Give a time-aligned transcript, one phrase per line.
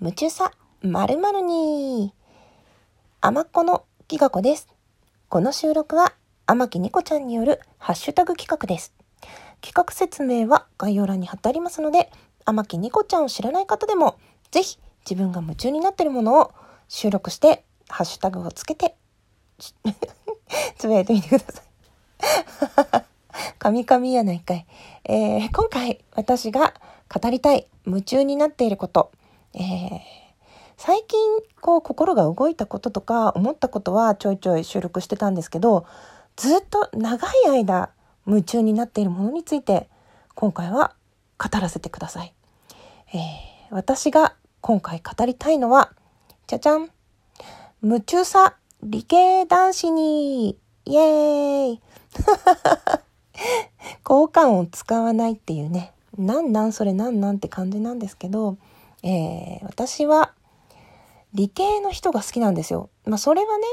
[0.00, 0.50] 夢中さ
[0.82, 2.12] 〇〇に。
[3.20, 4.68] あまっこのきがこです。
[5.28, 6.14] この収録は
[6.46, 8.92] 天木ニコちゃんによるハッシュタグ企画です。
[9.62, 12.10] 企画説明は概要欄に貼ってありますので、
[12.44, 14.18] 天木ニコちゃんを知らない方でも、
[14.50, 14.78] ぜひ
[15.08, 16.52] 自分が夢中になっているものを
[16.88, 18.96] 収録して、ハッシュタグをつけて、
[20.76, 23.04] つぶやいてみてください。
[23.60, 24.66] カミカミやないかい。
[25.04, 26.74] えー今回私が
[27.08, 29.12] 語りたい夢中になっていること、
[29.54, 30.24] えー
[30.76, 31.18] 最近
[31.60, 35.86] こう心が動いたこととか思ったことはちょいちょい収録してたんですけど
[36.34, 37.90] ずっと長い間
[38.26, 39.88] 夢中になっているものについて
[40.34, 40.96] 今回は
[41.38, 42.34] 語らせてください。
[43.14, 43.18] えー
[43.70, 45.92] 私が今回語りたいのは
[46.46, 46.90] じゃじゃん
[47.82, 50.58] 夢中さ理系男子に。
[50.84, 51.80] イエーイ。
[54.06, 55.94] 交換を使わないっていうね。
[56.18, 58.58] なんなんそれなんなんって感じなんですけど、
[59.04, 60.32] えー私は
[61.34, 62.90] 理系の人が好きなんですよ。
[63.04, 63.66] まあそれはね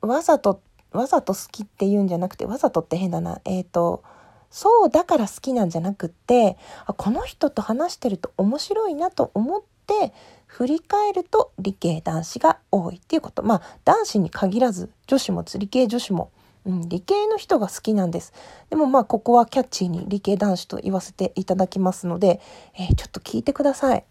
[0.00, 3.40] わざとわざと好きっていうんじゃなくてわざとって変だな。
[3.44, 4.02] えっ、と
[4.50, 6.56] そうだから好きなんじゃなくって
[6.86, 10.12] あこの人と話してると面白いなと思って
[10.46, 13.42] 振り返ると理系男子が多いっていうこと。
[13.42, 16.30] まあ男子に限らず女子も理系女子も、
[16.64, 18.32] うん、理系の人が好きなんです。
[18.70, 22.40] でもまあここはキャッチーに理系男子と言わせていただきますので、
[22.74, 24.04] えーちょっと聞いてください。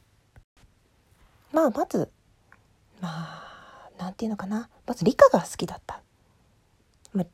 [1.51, 2.09] まあまず
[3.01, 4.69] まあなんていうのかな。
[4.85, 6.01] まず理科が好きだった、
[7.13, 7.25] まあ、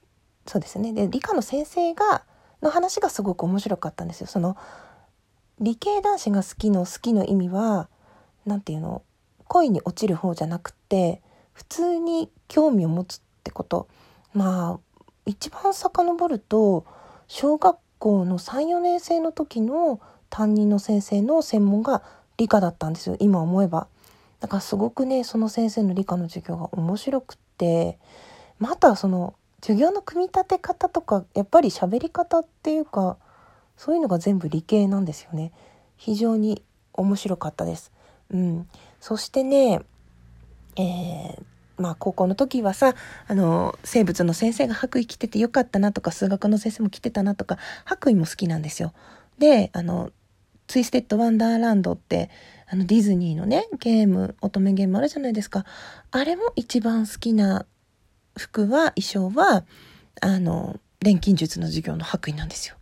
[0.45, 0.93] そうですね。
[0.93, 2.23] で理科の先生が
[2.61, 4.27] の話がすごく面白かったんですよ。
[4.27, 4.57] その
[5.59, 7.87] 理系男子が好きの好きの意味は
[8.45, 9.03] なんていうの？
[9.47, 11.21] 恋に落ちる方じゃなくて
[11.53, 13.87] 普通に興味を持つってこと。
[14.33, 14.79] まあ
[15.25, 16.85] 一番遡ると
[17.27, 22.03] 小学校の34年生の時の担任の先生の専門が
[22.37, 23.15] 理科だったんですよ。
[23.19, 23.87] 今思えば。
[24.39, 27.97] だからすごくねその先生の理科の授業が面白くって
[28.59, 33.17] またその授業の組み立て方とかやっぱり喋り方っていうか
[33.77, 35.51] そういうのが全部理系なんですよね。
[35.97, 37.91] 非常に面白かったです。
[38.29, 38.69] うん。
[38.99, 39.81] そしてね
[40.77, 41.43] えー
[41.77, 42.95] まあ高校の時はさ
[43.27, 48.93] あの生物の先生が白衣着ててよかったなとか数学の先生も着てたなとか白衣も好きなんですよ。
[49.39, 50.11] であの
[50.67, 52.29] ツイステッド・ワンダーランドって
[52.67, 55.65] あのディズニーのねゲーム乙女ゲームあるじゃないですか。
[56.11, 57.65] あれも一番好きな
[58.37, 59.65] 服は衣装は
[60.21, 62.75] あの錬金術の授業の白衣なんですよ。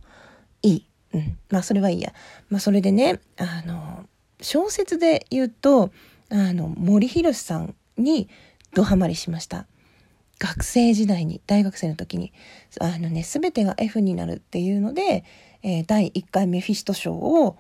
[0.62, 0.88] いい。
[1.14, 1.38] うん。
[1.50, 2.14] まあそれはいいや。
[2.50, 4.08] まあそれでねあの
[4.42, 5.92] 小説で言うと
[6.30, 8.30] あの森博さんに
[8.74, 9.68] ドハマりしました。
[10.40, 12.32] 学生時代に大学生の時に。
[12.80, 15.26] あのね全てが F になるっていうので、
[15.62, 17.58] えー第1回メフィスト賞を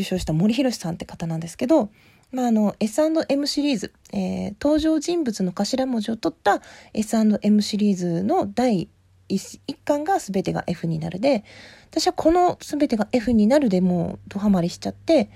[0.00, 1.90] 受賞した森博さんって方なんですけど、
[2.32, 6.60] まあ、あの S&M シリーズ、えー登場人物の頭文字を取った
[6.94, 8.88] S&M シリーズの第
[9.28, 11.44] 1, 巻が全てが F になるで
[11.90, 15.30] 私はこの全てが F になるでもうドハマりしちゃって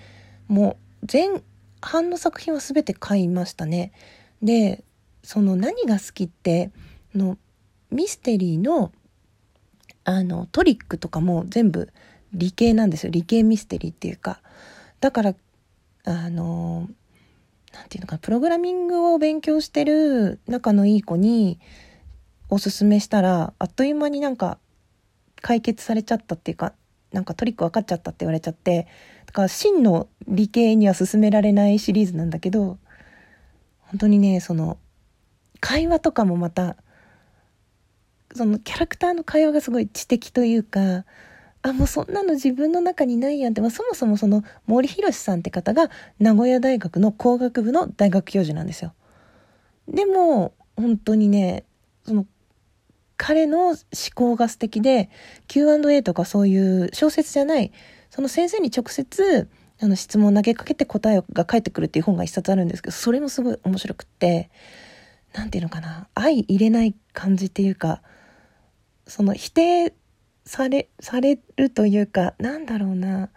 [0.49, 1.43] もう前
[1.81, 3.93] 半の作品は全て買いましたね。
[4.43, 4.85] で
[5.23, 6.71] その何が好きって
[7.15, 7.39] の
[7.91, 8.93] ミステリーの
[10.05, 11.93] あのトリックとかも全部
[12.33, 14.41] 理系なんですよ理系ミステリーっていうか
[15.01, 15.35] だから
[16.05, 16.89] あの
[17.73, 21.59] なんていうのかプログラミングを勉強してる仲のいい子に
[22.49, 24.59] おすすめしたらあっという間になんか
[25.41, 26.75] 解決されちゃったっていうか
[27.13, 28.87] なんかトリック分かっちゃったって言われちゃって
[29.27, 32.79] だから真の理系には進められないシリーズなんだけど
[33.79, 34.79] 本当にねその
[35.61, 36.77] 会話とかもまた
[38.35, 41.05] そのキャラクターの会話がすごい知的というか
[41.63, 48.95] あもうそんなの自分の中にないやんって、まあ、そもそもその森博さんって方が名古屋大学の工学部の大学教授なんですよ。
[49.89, 51.65] でも本当にね
[52.07, 52.27] その
[53.17, 53.77] 彼の思
[54.15, 55.11] 考が素敵で
[55.49, 57.71] Q&A とかそういう小説じゃない
[58.09, 59.49] その先生に直接
[59.79, 64.51] あの質問を投げかけて答えが返ってくるっていう本が一冊あるんですけどそれもすごい面白くって
[65.35, 68.03] なんていうのかな相入れない感じっていうか
[69.07, 69.95] その否定
[70.45, 73.31] されされるというかなんだろうな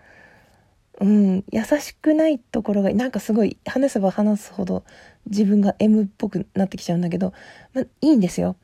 [0.99, 4.83] うん優しくないところがなんかすごい話せば話すほど
[5.25, 7.33] 自分が M っぽくなってきちゃうんだけど、
[7.73, 8.55] ま、いいんですよ。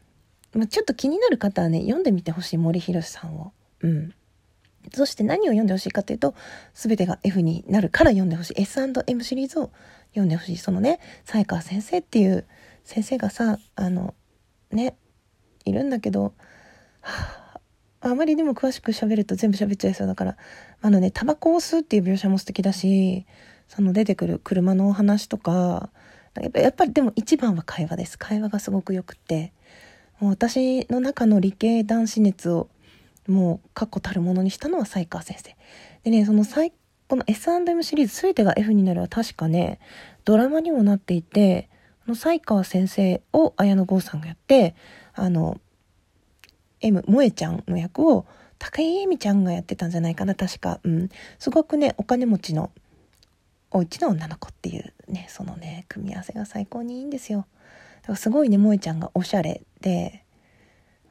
[0.54, 3.54] ま、ちょっと気になる方はね読んでみてほしい森博さんを。
[3.82, 4.14] うん
[4.94, 6.34] そして何を読んでほしいかというと
[6.74, 9.72] 全てが F になるから読んでほしい S&M シリーズを
[10.12, 12.48] 読んでほしいそのね才川先生っていう
[12.86, 14.16] 先生がさあの
[14.72, 14.96] ね
[15.66, 16.34] いるんだけど、
[17.02, 17.49] はあ、
[18.02, 20.38] あまりでも詳しく喋ると全部喋っちゃいそうだから。
[20.82, 23.26] あのねタバコを吸うっていう描写も素敵だし
[23.68, 25.90] その出てくる車のお話とか
[26.54, 28.18] やっぱりでも一番は会話です。
[28.18, 29.54] 会話がすごくよくって。
[30.20, 32.70] もう私の中の理系男子熱を
[33.28, 35.56] もう確固たるものにしたのは才川先生。
[36.04, 36.44] でねその
[37.08, 39.80] この S&M シリーズ全てが F になるは確かね
[40.26, 41.70] ドラマにもなっていて
[42.08, 44.76] の才川先生を綾野剛さんがやって
[45.14, 45.60] あの
[46.82, 48.26] M 萌えちゃんの役を
[48.58, 51.10] 高井絵美ちゃんがやってたんじゃないかな確か、うん、
[51.40, 52.72] すごくねお金持ちの
[53.72, 57.46] お家の女の子っていうねそのね組み合わせが最高にいいんですよ。
[58.02, 60.24] だからすごいね萌えちゃんがおしゃれで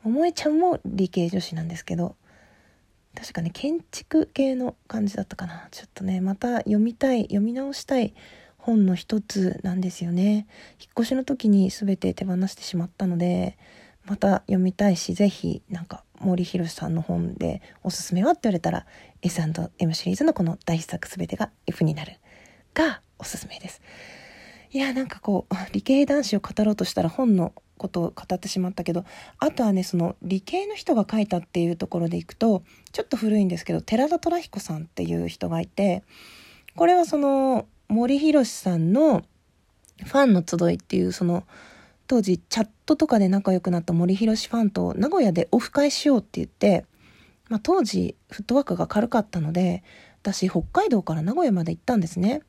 [0.04, 2.16] 萌えちゃんも理系女子なんですけど
[3.14, 5.68] 確かね建築系の感じだったかな。
[5.70, 8.14] ちょっとねまた読みたい読み直したい
[8.56, 10.46] 本の一つなんですよね。
[10.80, 13.56] 引っ越しの時に全て手放してしまったので
[14.08, 18.86] また読みたいし是非なんか森博さんの本でおすすめはって言われたら
[19.22, 22.18] S&M シリーズのこの大作全てが F になる
[22.74, 23.82] がおすすめです。
[24.70, 29.04] いやなんかこう理系男子を語ろうとしたら本のことを語ってしまったけど
[29.38, 32.62] あとはねその理系の人が書いたっていうところでいくと
[32.92, 36.02] ちょっと古いんですけど寺田虎彦さんっていう人がいて
[36.76, 39.22] これはその森博さんの
[40.04, 41.44] ファンの集いっていうその
[42.08, 46.84] 当時チャットとかで仲良くなった森博ファンと名古屋でオフ会しようって言って、
[47.48, 49.84] まあ、当時フットワークが軽かったので
[50.22, 52.42] 私北海道から名古屋まで行ったんですね。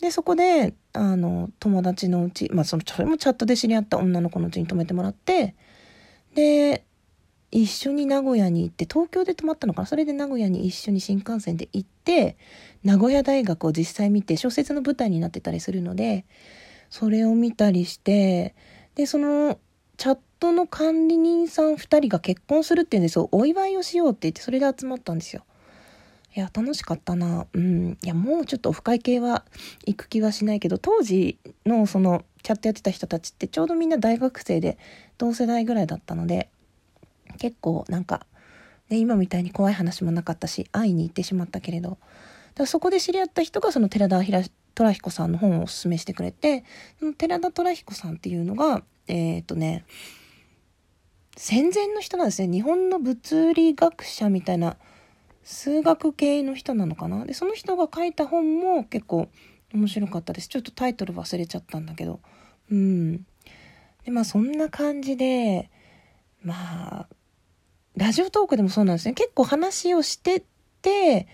[0.00, 5.54] でそこであの友達のうち、まあ、そのそれもチャットで知り合った女の子のうちに泊めてもらって
[6.34, 6.84] で
[7.50, 9.86] 一緒に名古屋に行って東京で泊まったのかな？
[9.86, 12.36] それで名古屋に一緒に新幹線で行って
[12.82, 16.26] 名古屋大学を実際見て小説の舞台になってたりするので
[16.90, 18.54] それを見たりして
[18.94, 19.58] でその
[19.96, 23.28] チャットの管理人さん2人が結婚するっていうんですよ。
[23.32, 25.44] お祝いをしようって言ってそれで集まったんですよ。
[26.36, 27.46] いや楽しかったな。
[27.52, 27.98] うん。
[28.02, 29.44] いやもうちょっとオフ会系は
[29.86, 34.78] 行く気はしないけど当時のそのチャットやってた人たちってちょうどみんな大学生で
[35.16, 36.50] 同世代ぐらいだったので
[37.38, 38.26] 結構なんか、
[38.90, 41.98] ね、今みたいに怖い話もなかったし会いに行ってしまったけれど。
[42.54, 44.22] だそこで知り合った人がその寺田
[44.74, 46.64] 虎彦さんの本をおすすめしてくれて
[47.18, 49.84] 寺田虎彦さんっていうのがえっ、とね
[51.36, 52.48] 戦前の人なんですね。
[52.48, 54.76] 日本の物理学者みたいな
[55.42, 57.26] 数学系の人なのかな。
[57.26, 59.28] でその人が書いた本も結構
[59.72, 60.48] 面白かったです。
[60.48, 62.20] ちょっとタイトル忘れちゃったんだけど。
[62.70, 63.16] うん。
[64.04, 65.70] でまあそんな感じで
[66.42, 67.08] まあ
[67.96, 69.14] ラジオトークでもそうなんですね。
[69.14, 70.44] 結構話をして
[70.82, 71.28] て、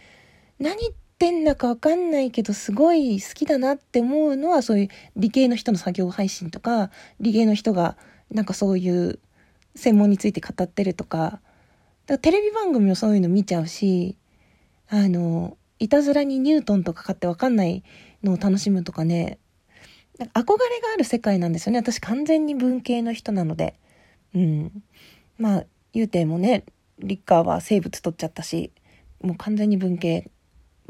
[0.58, 0.76] 何
[1.20, 6.90] ってんだかわかんないけど、すごい好きだなって思うのは、そういう理系の人の作業配信とか、
[7.20, 7.98] 理系の人が
[8.30, 9.18] なんかそういう
[9.74, 11.42] 専門について語ってるとか、だか
[12.08, 14.16] らテレビ番組もそういうの見ちゃうし、
[14.88, 17.84] あの、いたずらにニュートンとか買ってわかんない
[18.22, 19.38] のを楽しむとかね、
[20.18, 21.80] か憧れがある世界なんですよね。
[21.80, 23.74] 私完全に文系の人なので。
[24.34, 24.82] うん。
[25.36, 26.64] まあ、言うてもね
[26.98, 28.72] 理科は生物取っちゃったし
[29.22, 30.30] もう完全に文系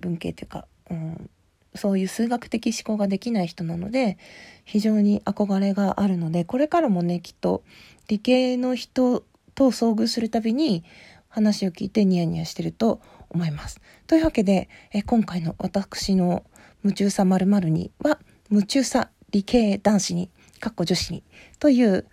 [0.00, 1.30] 文系っていうか、うん、
[1.74, 4.18] そういう数学的思考ができない人なので
[4.64, 7.62] 非常に憧れがあるのでこれからもねきっと
[8.08, 9.24] 理系の人
[9.54, 10.84] と遭遇するたびに
[11.28, 13.80] 話を聞いてニヤニヤしてると思います。
[14.08, 16.44] というわけでえ今回の私の
[16.82, 18.18] 「夢中さまるには
[18.50, 21.22] 「夢中さ理系男子に」かっこ女子に
[21.58, 22.06] という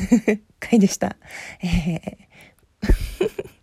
[0.58, 1.16] 回でした。
[1.62, 3.53] えー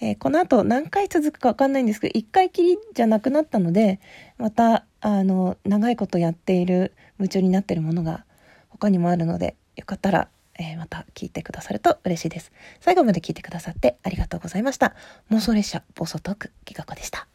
[0.00, 4.00] えー、この後何回続くかわかんないんですけど、1回きりじゃなくなったので、
[4.38, 8.24] また、あの、長いことやっている、夢中になっているものが
[8.70, 10.28] 他にもあるので、よかったら、
[10.58, 12.52] えー、また聞いてくださると嬉しいです。
[12.80, 14.94] 最後まで聞いてくださってありがとうございました。
[15.30, 17.31] 妄想列車、暴走トーク、ギガ子でした。